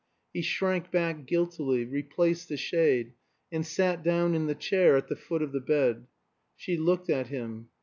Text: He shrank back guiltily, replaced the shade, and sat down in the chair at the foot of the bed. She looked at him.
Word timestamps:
He 0.33 0.41
shrank 0.41 0.89
back 0.89 1.27
guiltily, 1.27 1.85
replaced 1.85 2.49
the 2.49 2.57
shade, 2.57 3.13
and 3.51 3.63
sat 3.63 4.01
down 4.01 4.33
in 4.33 4.47
the 4.47 4.55
chair 4.55 4.97
at 4.97 5.09
the 5.09 5.15
foot 5.15 5.43
of 5.43 5.51
the 5.51 5.61
bed. 5.61 6.07
She 6.55 6.75
looked 6.75 7.11
at 7.11 7.27
him. 7.27 7.67